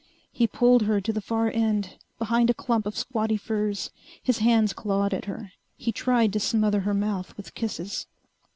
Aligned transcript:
_He 0.31 0.47
pulled 0.47 0.81
her 0.81 0.99
to 0.99 1.13
the 1.13 1.21
far 1.21 1.51
end, 1.53 1.97
behind 2.17 2.49
a 2.49 2.55
clump 2.55 2.87
of 2.87 2.97
squatty 2.97 3.37
firs. 3.37 3.91
His 4.23 4.39
hands 4.39 4.73
clawed 4.73 5.13
at 5.13 5.25
her. 5.25 5.51
He 5.77 5.91
tried 5.91 6.33
to 6.33 6.39
smother 6.39 6.79
her 6.79 6.95
mouth 6.95 7.37
with 7.37 7.53
kisses. 7.53 8.07